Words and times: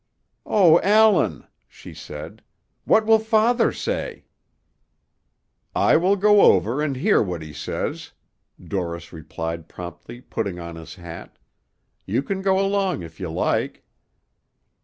"O 0.47 0.79
Allan!" 0.81 1.45
she 1.67 1.93
said. 1.93 2.41
"What 2.85 3.05
will 3.05 3.19
father 3.19 3.71
say?" 3.71 4.25
"I 5.75 5.95
will 5.95 6.15
go 6.15 6.41
over 6.41 6.81
and 6.81 6.95
hear 6.95 7.21
what 7.21 7.43
he 7.43 7.53
says," 7.53 8.13
Dorris 8.59 9.13
replied 9.13 9.69
promptly, 9.69 10.19
putting 10.19 10.57
on 10.57 10.75
his 10.75 10.95
hat. 10.95 11.37
"You 12.07 12.23
can 12.23 12.41
go 12.41 12.59
along 12.59 13.03
if 13.03 13.19
you 13.19 13.29
like." 13.29 13.83